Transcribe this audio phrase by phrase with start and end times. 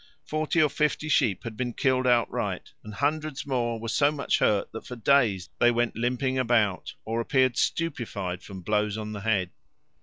[0.25, 4.71] Forty or fifty sheep had been killed outright, and hundreds more were so much hurt
[4.71, 9.51] that for days they went limping about or appeared stupefied from blows on the head.